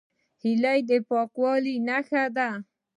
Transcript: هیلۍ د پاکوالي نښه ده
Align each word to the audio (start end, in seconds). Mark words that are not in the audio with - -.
هیلۍ 0.43 0.79
د 0.89 0.91
پاکوالي 1.09 1.75
نښه 1.87 2.23
ده 2.35 2.49